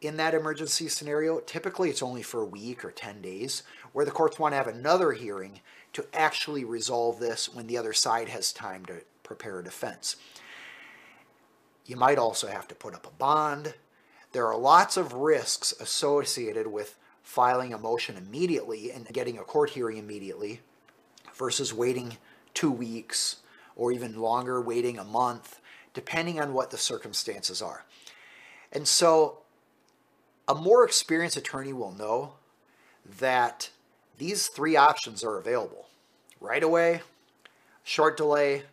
in 0.00 0.16
that 0.18 0.34
emergency 0.34 0.88
scenario, 0.88 1.40
typically 1.40 1.88
it's 1.88 2.02
only 2.02 2.22
for 2.22 2.42
a 2.42 2.46
week 2.46 2.84
or 2.84 2.90
10 2.90 3.22
days, 3.22 3.62
where 3.92 4.04
the 4.04 4.10
courts 4.10 4.38
want 4.38 4.52
to 4.52 4.56
have 4.56 4.66
another 4.66 5.12
hearing 5.12 5.60
to 5.92 6.04
actually 6.12 6.64
resolve 6.64 7.18
this 7.18 7.52
when 7.52 7.66
the 7.66 7.78
other 7.78 7.92
side 7.92 8.28
has 8.28 8.52
time 8.52 8.84
to 8.86 9.02
prepare 9.22 9.60
a 9.60 9.64
defense. 9.64 10.16
You 11.86 11.96
might 11.96 12.18
also 12.18 12.46
have 12.48 12.68
to 12.68 12.74
put 12.74 12.94
up 12.94 13.06
a 13.06 13.18
bond. 13.18 13.74
There 14.32 14.46
are 14.46 14.58
lots 14.58 14.96
of 14.96 15.12
risks 15.12 15.72
associated 15.80 16.66
with 16.66 16.96
filing 17.22 17.72
a 17.72 17.78
motion 17.78 18.16
immediately 18.16 18.90
and 18.90 19.06
getting 19.08 19.38
a 19.38 19.42
court 19.42 19.70
hearing 19.70 19.96
immediately 19.96 20.60
versus 21.34 21.72
waiting 21.72 22.18
two 22.52 22.70
weeks 22.70 23.36
or 23.76 23.92
even 23.92 24.18
longer, 24.20 24.60
waiting 24.60 24.98
a 24.98 25.04
month, 25.04 25.60
depending 25.94 26.40
on 26.40 26.52
what 26.52 26.70
the 26.70 26.76
circumstances 26.76 27.62
are. 27.62 27.84
And 28.72 28.86
so 28.86 29.38
a 30.46 30.54
more 30.54 30.84
experienced 30.84 31.36
attorney 31.36 31.72
will 31.72 31.92
know 31.92 32.34
that 33.18 33.70
these 34.18 34.48
three 34.48 34.76
options 34.76 35.24
are 35.24 35.38
available 35.38 35.86
right 36.40 36.62
away, 36.62 37.02
short 37.82 38.16
delay, 38.16 38.64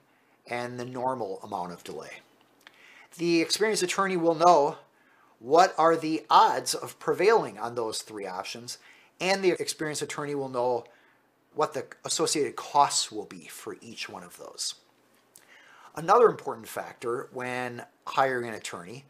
and 0.48 0.80
the 0.80 0.86
normal 0.86 1.40
amount 1.44 1.72
of 1.72 1.84
delay. 1.84 2.20
The 3.18 3.42
experienced 3.42 3.84
attorney 3.84 4.18
will 4.18 4.36
know 4.36 4.78
what 5.40 5.74
are 5.78 5.96
the 5.96 6.24
odds 6.30 6.74
of 6.74 7.00
prevailing 7.00 7.58
on 7.58 7.76
those 7.76 8.02
three 8.02 8.28
options, 8.28 8.78
and 9.20 9.44
the 9.44 9.52
experienced 9.52 10.02
attorney 10.02 10.36
will 10.36 10.50
know 10.50 10.86
what 11.54 11.74
the 11.74 11.86
associated 12.06 12.56
costs 12.56 13.12
will 13.12 13.26
be 13.26 13.48
for 13.48 13.78
each 13.82 14.08
one 14.08 14.24
of 14.24 14.38
those. 14.38 14.76
Another 15.96 16.28
important 16.28 16.68
factor 16.68 17.28
when 17.34 17.84
hiring 18.06 18.48
an 18.48 18.54
attorney 18.54 19.06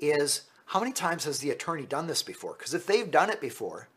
is 0.00 0.42
how 0.66 0.80
many 0.80 0.92
times 0.92 1.24
has 1.24 1.38
the 1.38 1.50
attorney 1.50 1.84
done 1.86 2.06
this 2.06 2.22
before? 2.22 2.54
Because 2.58 2.74
if 2.74 2.86
they've 2.86 3.10
done 3.10 3.30
it 3.30 3.40
before, 3.40 3.88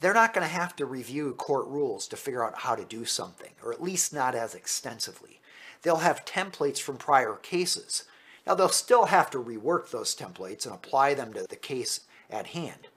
they're 0.00 0.14
not 0.14 0.34
going 0.34 0.46
to 0.46 0.52
have 0.52 0.76
to 0.76 0.86
review 0.86 1.32
court 1.34 1.66
rules 1.66 2.06
to 2.08 2.16
figure 2.16 2.44
out 2.44 2.58
how 2.58 2.74
to 2.74 2.84
do 2.84 3.04
something, 3.04 3.52
or 3.62 3.72
at 3.72 3.82
least 3.82 4.12
not 4.12 4.34
as 4.34 4.54
extensively. 4.54 5.40
They'll 5.82 5.96
have 5.96 6.24
templates 6.24 6.78
from 6.78 6.96
prior 6.96 7.34
cases 7.34 8.04
now, 8.46 8.54
they'll 8.54 8.68
still 8.68 9.06
have 9.06 9.30
to 9.30 9.42
rework 9.42 9.90
those 9.90 10.14
templates 10.14 10.66
and 10.66 10.74
apply 10.74 11.14
them 11.14 11.32
to 11.32 11.46
the 11.48 11.56
case 11.56 12.00
at 12.30 12.48
hand, 12.48 12.88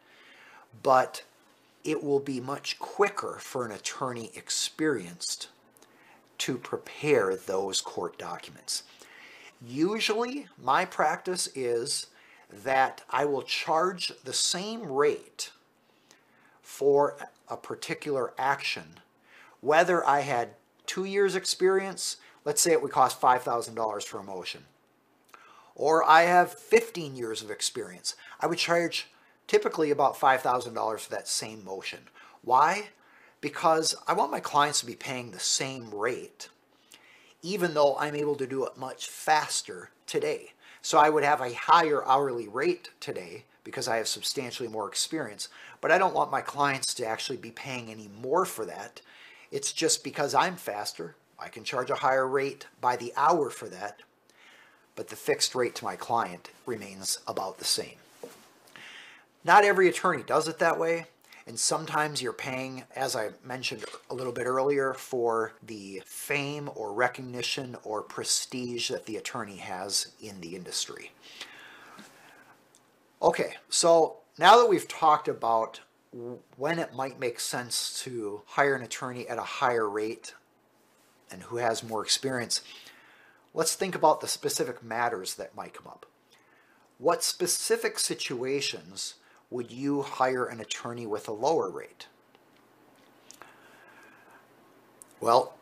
but 0.84 1.24
it 1.84 2.04
will 2.04 2.20
be 2.20 2.42
much 2.42 2.80
quicker 2.80 3.38
for 3.40 3.66
an 3.66 3.72
attorney 3.72 4.32
experienced 4.36 5.48
to 6.40 6.58
prepare 6.58 7.36
those 7.36 7.82
court 7.82 8.18
documents. 8.18 8.84
Usually, 9.66 10.48
my 10.62 10.86
practice 10.86 11.48
is 11.56 12.08
that 12.50 13.04
I 13.10 13.26
will 13.26 13.42
charge 13.42 14.14
the 14.24 14.34
same 14.34 14.92
rate 14.92 15.52
for 16.62 17.18
a 17.48 17.58
particular 17.58 18.34
action, 18.38 19.00
whether 19.62 20.06
I 20.06 20.22
had 20.22 20.50
two 20.86 21.06
years 21.06 21.36
experience, 21.36 22.18
let's 22.46 22.62
say 22.62 22.72
it 22.72 22.82
would 22.82 22.92
cost 22.92 23.20
$5,000 23.20 24.04
for 24.04 24.20
a 24.20 24.24
motion, 24.24 24.66
or 25.76 26.04
I 26.04 26.24
have 26.24 26.54
15 26.54 27.16
years 27.16 27.42
of 27.42 27.52
experience. 27.52 28.16
I 28.40 28.48
would 28.48 28.58
charge 28.58 29.08
typically 29.48 29.92
about 29.92 30.18
$5,000 30.18 31.00
for 31.00 31.10
that 31.10 31.28
same 31.28 31.64
motion. 31.64 32.00
Why? 32.44 32.90
Because 33.42 33.96
I 34.08 34.14
want 34.14 34.32
my 34.32 34.40
clients 34.40 34.80
to 34.80 34.86
be 34.86 34.96
paying 34.96 35.32
the 35.32 35.40
same 35.40 35.94
rate, 35.94 36.50
even 37.42 37.74
though 37.74 37.96
I'm 37.98 38.16
able 38.16 38.36
to 38.36 38.48
do 38.48 38.66
it 38.66 38.78
much 38.78 39.08
faster 39.08 39.92
today. 40.06 40.54
So 40.88 40.98
I 40.98 41.10
would 41.10 41.26
have 41.26 41.42
a 41.42 41.54
higher 41.54 42.08
hourly 42.08 42.48
rate 42.48 42.92
today 43.02 43.44
because 43.66 43.90
I 43.90 43.98
have 43.98 44.08
substantially 44.08 44.70
more 44.70 44.88
experience, 44.88 45.50
but 45.82 45.92
I 45.92 45.98
don't 45.98 46.14
want 46.14 46.32
my 46.32 46.40
clients 46.40 46.94
to 46.94 47.06
actually 47.06 47.36
be 47.36 47.52
paying 47.52 47.92
any 47.92 48.10
more 48.22 48.46
for 48.46 48.64
that. 48.64 49.02
It's 49.52 49.74
just 49.74 50.02
because 50.02 50.34
I'm 50.34 50.56
faster. 50.56 51.18
I 51.38 51.50
can 51.50 51.66
charge 51.66 51.90
a 51.90 51.96
higher 51.96 52.26
rate 52.26 52.68
by 52.80 52.96
the 52.96 53.12
hour 53.18 53.50
for 53.50 53.68
that, 53.68 54.00
but 54.96 55.10
the 55.10 55.18
fixed 55.18 55.56
rate 55.56 55.76
to 55.76 55.84
my 55.84 55.98
client 55.98 56.52
remains 56.66 57.20
about 57.28 57.58
the 57.58 57.66
same. 57.66 57.98
Not 59.44 59.66
every 59.66 59.90
attorney 59.90 60.24
does 60.24 60.48
it 60.48 60.60
that 60.60 60.80
way, 60.80 61.08
and 61.48 61.58
sometimes 61.58 62.22
you're 62.22 62.34
paying, 62.34 62.84
as 62.96 63.16
I 63.16 63.30
mentioned 63.44 63.86
a 64.10 64.14
little 64.14 64.34
bit 64.34 64.46
earlier, 64.46 64.94
for 64.94 65.54
the 65.66 66.02
fame 66.06 66.70
or 66.76 66.94
recognition 66.94 67.78
or 67.84 68.02
prestige 68.02 68.90
that 68.90 69.06
the 69.06 69.18
attorney 69.18 69.58
has 69.58 70.12
in 70.22 70.42
the 70.42 70.56
industry. 70.56 71.12
Okay, 73.22 73.56
so 73.70 74.18
now 74.38 74.58
that 74.58 74.70
we've 74.70 74.88
talked 74.88 75.28
about 75.28 75.80
when 76.58 76.80
it 76.80 76.94
might 76.94 77.20
make 77.20 77.40
sense 77.40 78.02
to 78.04 78.42
hire 78.46 78.76
an 78.76 78.84
attorney 78.84 79.28
at 79.28 79.38
a 79.38 79.44
higher 79.44 79.90
rate 79.90 80.34
and 81.32 81.44
who 81.44 81.58
has 81.58 81.84
more 81.84 82.04
experience, 82.04 82.62
Let's 83.58 83.74
think 83.74 83.96
about 83.96 84.22
the 84.22 84.28
specific 84.28 84.84
matters 84.84 85.34
that 85.34 85.56
might 85.56 85.74
come 85.74 85.88
up. 85.88 86.06
What 87.00 87.24
specific 87.24 87.98
situations 87.98 89.16
would 89.50 89.72
you 89.72 90.02
hire 90.02 90.46
an 90.46 90.60
attorney 90.60 91.06
with 91.06 91.28
a 91.28 91.34
lower 91.34 91.70
rate? 91.70 92.08
Well, 95.20 95.54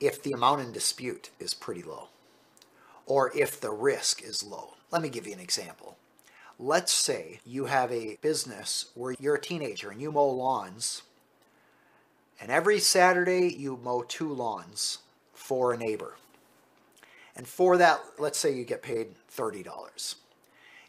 if 0.00 0.22
the 0.22 0.32
amount 0.32 0.62
in 0.62 0.72
dispute 0.72 1.30
is 1.38 1.54
pretty 1.54 1.82
low, 1.82 2.08
or 3.06 3.32
if 3.36 3.60
the 3.60 3.70
risk 3.70 4.22
is 4.22 4.44
low. 4.44 4.74
Let 4.90 5.02
me 5.02 5.08
give 5.08 5.26
you 5.26 5.32
an 5.32 5.40
example. 5.40 5.96
Let's 6.58 6.92
say 6.92 7.40
you 7.44 7.66
have 7.66 7.90
a 7.92 8.18
business 8.20 8.86
where 8.94 9.14
you're 9.18 9.36
a 9.36 9.40
teenager 9.40 9.90
and 9.90 10.00
you 10.00 10.12
mow 10.12 10.28
lawns, 10.28 11.02
and 12.40 12.50
every 12.50 12.78
Saturday 12.78 13.52
you 13.52 13.78
mow 13.82 14.02
two 14.02 14.32
lawns 14.32 14.98
for 15.32 15.72
a 15.72 15.76
neighbor. 15.76 16.16
And 17.36 17.46
for 17.46 17.76
that, 17.76 18.00
let's 18.18 18.38
say 18.38 18.52
you 18.52 18.64
get 18.64 18.82
paid 18.82 19.14
$30. 19.34 20.16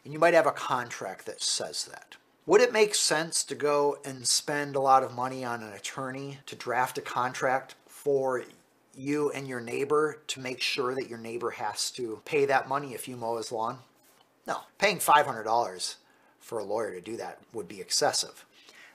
And 0.04 0.12
you 0.12 0.18
might 0.18 0.34
have 0.34 0.46
a 0.46 0.52
contract 0.52 1.26
that 1.26 1.42
says 1.42 1.84
that. 1.84 2.16
Would 2.46 2.62
it 2.62 2.72
make 2.72 2.94
sense 2.94 3.44
to 3.44 3.54
go 3.54 3.98
and 4.04 4.26
spend 4.26 4.74
a 4.74 4.80
lot 4.80 5.02
of 5.02 5.14
money 5.14 5.44
on 5.44 5.62
an 5.62 5.72
attorney 5.72 6.38
to 6.46 6.56
draft 6.56 6.96
a 6.98 7.02
contract 7.02 7.74
for 7.86 8.44
you 8.96 9.30
and 9.30 9.46
your 9.46 9.60
neighbor 9.60 10.22
to 10.26 10.40
make 10.40 10.60
sure 10.60 10.94
that 10.94 11.08
your 11.08 11.18
neighbor 11.18 11.50
has 11.50 11.90
to 11.92 12.20
pay 12.24 12.46
that 12.46 12.68
money 12.68 12.94
if 12.94 13.06
you 13.06 13.16
mow 13.16 13.36
his 13.36 13.52
lawn? 13.52 13.78
No. 14.46 14.60
Paying 14.78 14.98
$500 14.98 15.96
for 16.40 16.58
a 16.58 16.64
lawyer 16.64 16.94
to 16.94 17.00
do 17.00 17.16
that 17.18 17.38
would 17.52 17.68
be 17.68 17.80
excessive. 17.80 18.44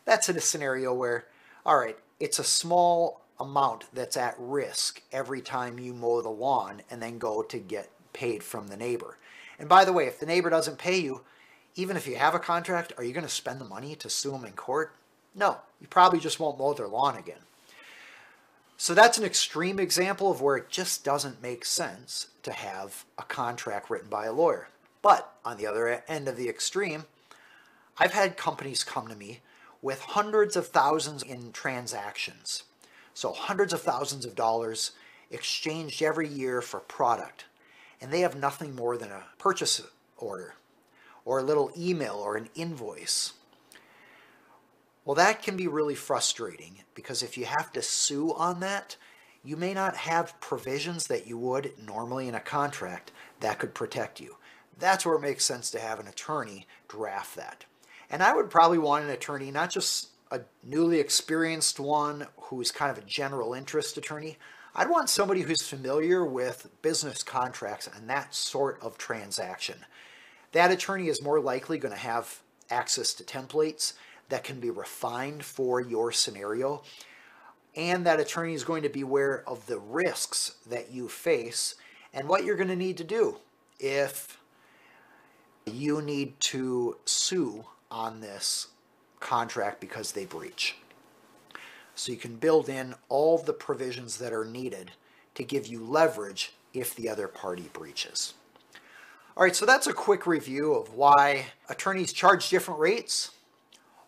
That's 0.05 0.27
in 0.27 0.37
a 0.37 0.41
scenario 0.41 0.93
where, 0.93 1.25
all 1.65 1.77
right, 1.77 1.97
it's 2.19 2.39
a 2.39 2.43
small 2.43 3.21
amount 3.39 3.85
that's 3.93 4.17
at 4.17 4.35
risk 4.39 5.01
every 5.11 5.41
time 5.41 5.79
you 5.79 5.93
mow 5.93 6.21
the 6.21 6.29
lawn 6.29 6.81
and 6.89 7.01
then 7.01 7.19
go 7.19 7.43
to 7.43 7.57
get 7.59 7.89
paid 8.11 8.43
from 8.43 8.67
the 8.67 8.77
neighbor. 8.77 9.17
And 9.59 9.69
by 9.69 9.85
the 9.85 9.93
way, 9.93 10.07
if 10.07 10.19
the 10.19 10.25
neighbor 10.25 10.49
doesn't 10.49 10.77
pay 10.77 10.99
you, 10.99 11.21
even 11.75 11.97
if 11.97 12.07
you 12.07 12.15
have 12.15 12.33
a 12.33 12.39
contract, 12.39 12.93
are 12.97 13.03
you 13.03 13.13
going 13.13 13.25
to 13.25 13.31
spend 13.31 13.59
the 13.59 13.65
money 13.65 13.95
to 13.95 14.09
sue 14.09 14.31
them 14.31 14.45
in 14.45 14.53
court? 14.53 14.93
No, 15.35 15.57
you 15.81 15.87
probably 15.87 16.19
just 16.19 16.39
won't 16.39 16.57
mow 16.57 16.73
their 16.73 16.87
lawn 16.87 17.17
again. 17.17 17.39
So 18.77 18.93
that's 18.93 19.17
an 19.17 19.25
extreme 19.25 19.79
example 19.79 20.31
of 20.31 20.41
where 20.41 20.57
it 20.57 20.69
just 20.69 21.03
doesn't 21.03 21.41
make 21.41 21.65
sense 21.65 22.27
to 22.43 22.51
have 22.51 23.05
a 23.17 23.23
contract 23.23 23.89
written 23.89 24.09
by 24.09 24.25
a 24.25 24.33
lawyer. 24.33 24.69
But 25.01 25.33
on 25.43 25.57
the 25.57 25.67
other 25.67 26.03
end 26.07 26.27
of 26.27 26.37
the 26.37 26.49
extreme, 26.49 27.05
I've 27.97 28.13
had 28.13 28.37
companies 28.37 28.83
come 28.83 29.07
to 29.07 29.15
me 29.15 29.41
with 29.81 29.99
hundreds 30.01 30.55
of 30.55 30.67
thousands 30.67 31.23
in 31.23 31.51
transactions. 31.51 32.63
So 33.13 33.31
hundreds 33.31 33.71
of 33.71 33.81
thousands 33.81 34.25
of 34.25 34.35
dollars 34.35 34.91
exchanged 35.31 36.01
every 36.01 36.27
year 36.27 36.61
for 36.61 36.79
product. 36.79 37.45
And 38.01 38.11
they 38.11 38.21
have 38.21 38.35
nothing 38.35 38.75
more 38.75 38.97
than 38.97 39.11
a 39.11 39.23
purchase 39.37 39.81
order 40.17 40.55
or 41.25 41.39
a 41.39 41.43
little 41.43 41.71
email 41.77 42.15
or 42.15 42.37
an 42.37 42.49
invoice. 42.55 43.33
Well, 45.03 45.15
that 45.15 45.43
can 45.43 45.57
be 45.57 45.67
really 45.67 45.95
frustrating 45.95 46.79
because 46.93 47.21
if 47.21 47.37
you 47.37 47.45
have 47.45 47.71
to 47.73 47.81
sue 47.81 48.33
on 48.33 48.59
that, 48.61 48.95
you 49.43 49.57
may 49.57 49.73
not 49.73 49.95
have 49.95 50.39
provisions 50.39 51.07
that 51.07 51.27
you 51.27 51.37
would 51.37 51.73
normally 51.85 52.27
in 52.27 52.33
a 52.35 52.39
contract 52.39 53.11
that 53.41 53.59
could 53.59 53.75
protect 53.75 54.19
you. 54.19 54.37
That's 54.79 55.05
where 55.05 55.15
it 55.15 55.21
makes 55.21 55.45
sense 55.45 55.69
to 55.71 55.79
have 55.79 55.99
an 55.99 56.07
attorney 56.07 56.65
draft 56.87 57.35
that. 57.35 57.65
And 58.09 58.23
I 58.23 58.35
would 58.35 58.49
probably 58.49 58.79
want 58.79 59.05
an 59.05 59.11
attorney, 59.11 59.51
not 59.51 59.69
just 59.69 60.09
a 60.31 60.41
newly 60.63 60.99
experienced 60.99 61.79
one 61.79 62.27
who's 62.37 62.71
kind 62.71 62.91
of 62.91 62.97
a 62.97 63.07
general 63.07 63.53
interest 63.53 63.97
attorney. 63.97 64.37
I'd 64.75 64.89
want 64.89 65.09
somebody 65.09 65.41
who's 65.41 65.61
familiar 65.61 66.25
with 66.25 66.69
business 66.81 67.23
contracts 67.23 67.87
and 67.95 68.09
that 68.09 68.33
sort 68.33 68.81
of 68.81 68.97
transaction. 68.97 69.85
That 70.51 70.71
attorney 70.71 71.07
is 71.07 71.21
more 71.21 71.39
likely 71.39 71.77
going 71.77 71.93
to 71.93 71.99
have 71.99 72.39
access 72.69 73.13
to 73.15 73.23
templates 73.23 73.93
that 74.29 74.43
can 74.43 74.59
be 74.59 74.69
refined 74.69 75.43
for 75.43 75.79
your 75.79 76.11
scenario. 76.11 76.81
And 77.75 78.05
that 78.05 78.19
attorney 78.19 78.53
is 78.53 78.63
going 78.63 78.83
to 78.83 78.89
be 78.89 79.01
aware 79.01 79.43
of 79.47 79.65
the 79.67 79.79
risks 79.79 80.55
that 80.67 80.91
you 80.91 81.09
face 81.09 81.75
and 82.13 82.27
what 82.27 82.45
you're 82.45 82.55
going 82.55 82.69
to 82.69 82.75
need 82.75 82.97
to 82.97 83.03
do 83.03 83.37
if 83.79 84.39
you 85.65 86.01
need 86.01 86.39
to 86.39 86.97
sue 87.05 87.65
on 87.91 88.21
this 88.21 88.67
contract 89.19 89.81
because 89.81 90.11
they 90.11 90.25
breach. 90.25 90.77
So 91.95 92.11
you 92.11 92.17
can 92.17 92.35
build 92.35 92.69
in 92.69 92.95
all 93.09 93.37
the 93.37 93.53
provisions 93.53 94.17
that 94.17 94.33
are 94.33 94.45
needed 94.45 94.91
to 95.35 95.43
give 95.43 95.67
you 95.67 95.83
leverage 95.83 96.53
if 96.73 96.95
the 96.95 97.09
other 97.09 97.27
party 97.27 97.69
breaches. 97.73 98.33
All 99.37 99.43
right, 99.43 99.53
so 99.53 99.65
that's 99.65 99.85
a 99.85 99.91
quick 99.91 100.25
review 100.25 100.75
of 100.75 100.93
why 100.93 101.47
attorneys 101.67 102.13
charge 102.13 102.49
different 102.49 102.79
rates, 102.79 103.31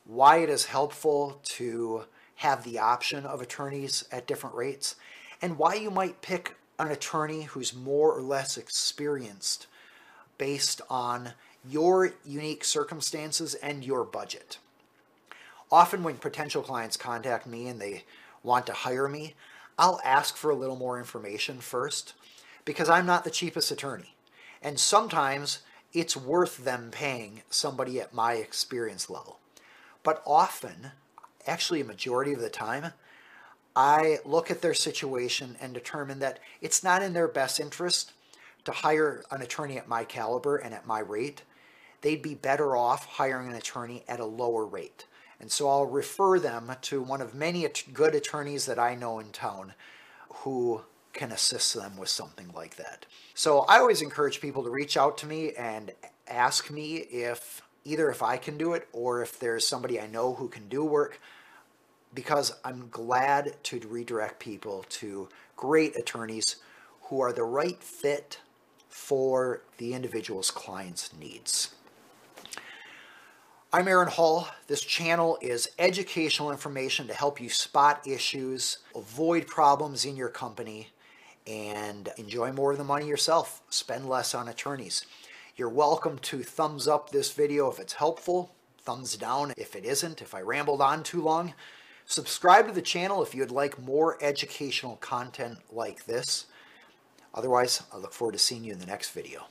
why 0.05 0.37
it 0.37 0.49
is 0.49 0.67
helpful 0.67 1.41
to 1.43 2.03
have 2.35 2.63
the 2.63 2.79
option 2.79 3.25
of 3.25 3.41
attorneys 3.41 4.05
at 4.09 4.25
different 4.25 4.55
rates, 4.55 4.95
and 5.41 5.57
why 5.57 5.73
you 5.73 5.91
might 5.91 6.21
pick 6.21 6.55
an 6.79 6.87
attorney 6.87 7.41
who's 7.41 7.75
more 7.75 8.13
or 8.13 8.21
less 8.21 8.55
experienced 8.55 9.67
based 10.37 10.79
on 10.89 11.33
your 11.69 12.13
unique 12.23 12.63
circumstances 12.63 13.53
and 13.55 13.83
your 13.83 14.05
budget. 14.05 14.59
Often, 15.69 16.03
when 16.03 16.15
potential 16.15 16.61
clients 16.61 16.95
contact 16.95 17.45
me 17.45 17.67
and 17.67 17.81
they 17.81 18.05
want 18.43 18.65
to 18.67 18.71
hire 18.71 19.09
me, 19.09 19.35
I'll 19.77 19.99
ask 20.05 20.37
for 20.37 20.51
a 20.51 20.55
little 20.55 20.77
more 20.77 20.97
information 20.97 21.59
first 21.59 22.13
because 22.63 22.87
I'm 22.87 23.05
not 23.05 23.25
the 23.25 23.29
cheapest 23.29 23.71
attorney. 23.71 24.13
And 24.61 24.79
sometimes 24.79 25.59
it's 25.93 26.17
worth 26.17 26.57
them 26.57 26.89
paying 26.91 27.41
somebody 27.49 27.99
at 27.99 28.13
my 28.13 28.33
experience 28.33 29.09
level. 29.09 29.39
But 30.03 30.21
often, 30.25 30.91
actually, 31.45 31.81
a 31.81 31.85
majority 31.85 32.33
of 32.33 32.39
the 32.39 32.49
time, 32.49 32.93
I 33.75 34.17
look 34.25 34.49
at 34.49 34.61
their 34.61 34.73
situation 34.73 35.55
and 35.61 35.73
determine 35.73 36.19
that 36.19 36.39
it's 36.61 36.83
not 36.83 37.03
in 37.03 37.13
their 37.13 37.27
best 37.27 37.59
interest 37.59 38.11
to 38.65 38.71
hire 38.71 39.23
an 39.31 39.41
attorney 39.41 39.77
at 39.77 39.87
my 39.87 40.03
caliber 40.03 40.57
and 40.57 40.73
at 40.73 40.87
my 40.87 40.99
rate. 40.99 41.43
They'd 42.01 42.21
be 42.21 42.35
better 42.35 42.75
off 42.75 43.05
hiring 43.05 43.49
an 43.49 43.55
attorney 43.55 44.03
at 44.07 44.19
a 44.19 44.25
lower 44.25 44.65
rate. 44.65 45.05
And 45.39 45.51
so 45.51 45.69
I'll 45.69 45.85
refer 45.85 46.39
them 46.39 46.71
to 46.81 47.01
one 47.01 47.21
of 47.21 47.35
many 47.35 47.67
good 47.93 48.15
attorneys 48.15 48.65
that 48.65 48.79
I 48.79 48.95
know 48.95 49.19
in 49.19 49.29
town 49.29 49.73
who 50.29 50.81
can 51.17 51.31
assist 51.31 51.73
them 51.73 51.97
with 51.97 52.09
something 52.09 52.51
like 52.55 52.75
that. 52.77 53.05
So 53.33 53.59
I 53.61 53.79
always 53.79 54.01
encourage 54.01 54.39
people 54.39 54.63
to 54.63 54.69
reach 54.69 54.95
out 54.95 55.17
to 55.19 55.27
me 55.27 55.51
and 55.57 55.91
ask 56.27 56.71
me 56.71 56.97
if 56.97 57.61
either 57.83 58.09
if 58.09 58.21
I 58.21 58.37
can 58.37 58.57
do 58.57 58.73
it 58.73 58.87
or 58.93 59.21
if 59.21 59.39
there's 59.39 59.65
somebody 59.65 59.99
I 59.99 60.07
know 60.07 60.33
who 60.33 60.47
can 60.47 60.67
do 60.69 60.83
work 60.83 61.19
because 62.13 62.53
I'm 62.63 62.87
glad 62.89 63.55
to 63.63 63.79
redirect 63.79 64.39
people 64.39 64.85
to 64.89 65.29
great 65.55 65.95
attorneys 65.95 66.57
who 67.03 67.21
are 67.21 67.33
the 67.33 67.43
right 67.43 67.81
fit 67.81 68.39
for 68.89 69.61
the 69.77 69.93
individual's 69.93 70.51
client's 70.51 71.13
needs. 71.13 71.75
I'm 73.71 73.87
Aaron 73.87 74.07
Hall. 74.07 74.47
This 74.67 74.81
channel 74.81 75.37
is 75.41 75.69
educational 75.77 76.51
information 76.51 77.07
to 77.07 77.13
help 77.13 77.39
you 77.39 77.49
spot 77.49 78.07
issues, 78.07 78.79
avoid 78.95 79.45
problems 79.45 80.05
in 80.05 80.15
your 80.15 80.29
company, 80.29 80.87
and 81.47 82.09
enjoy 82.17 82.51
more 82.51 82.73
of 82.73 82.77
the 82.77 82.83
money 82.83 83.07
yourself. 83.07 83.61
Spend 83.69 84.07
less 84.07 84.35
on 84.35 84.47
attorneys. 84.47 85.05
You're 85.55 85.69
welcome 85.69 86.19
to 86.19 86.43
thumbs 86.43 86.87
up 86.87 87.09
this 87.09 87.31
video 87.31 87.71
if 87.71 87.79
it's 87.79 87.93
helpful, 87.93 88.53
thumbs 88.79 89.15
down 89.15 89.53
if 89.57 89.75
it 89.75 89.85
isn't, 89.85 90.21
if 90.21 90.35
I 90.35 90.41
rambled 90.41 90.81
on 90.81 91.03
too 91.03 91.21
long. 91.21 91.53
Subscribe 92.05 92.67
to 92.67 92.73
the 92.73 92.81
channel 92.81 93.23
if 93.23 93.33
you'd 93.33 93.51
like 93.51 93.81
more 93.81 94.17
educational 94.21 94.97
content 94.97 95.57
like 95.71 96.05
this. 96.05 96.45
Otherwise, 97.33 97.83
I 97.91 97.97
look 97.97 98.13
forward 98.13 98.33
to 98.33 98.39
seeing 98.39 98.63
you 98.63 98.73
in 98.73 98.79
the 98.79 98.85
next 98.85 99.09
video. 99.09 99.47